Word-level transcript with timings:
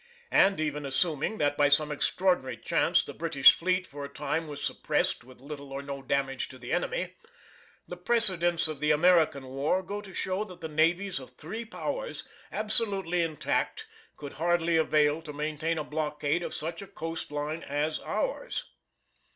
And 0.31 0.59
even 0.59 0.83
assuming 0.83 1.37
that 1.37 1.55
by 1.55 1.69
some 1.69 1.91
extraordinary 1.91 2.57
chance 2.57 3.03
the 3.03 3.13
British 3.13 3.53
fleet 3.55 3.85
for 3.85 4.03
a 4.03 4.09
time 4.09 4.47
was 4.47 4.63
suppressed 4.63 5.23
with 5.23 5.39
little 5.39 5.71
or 5.71 5.83
no 5.83 6.01
damage 6.01 6.47
to 6.49 6.57
the 6.57 6.73
enemy, 6.73 7.13
the 7.87 7.97
precedents 7.97 8.67
of 8.67 8.79
the 8.79 8.89
American 8.89 9.45
war 9.45 9.83
go 9.83 10.01
to 10.01 10.11
show 10.11 10.43
that 10.45 10.59
the 10.61 10.67
navies 10.67 11.19
of 11.19 11.37
three 11.37 11.65
Powers 11.65 12.27
absolutely 12.51 13.21
intact 13.21 13.85
could 14.17 14.33
hardly 14.41 14.75
avail 14.75 15.21
to 15.21 15.33
maintain 15.33 15.77
a 15.77 15.83
blockade 15.83 16.41
of 16.41 16.55
such 16.55 16.81
a 16.81 16.87
coast 16.87 17.31
line 17.31 17.61
as 17.61 17.99
ours. 17.99 18.63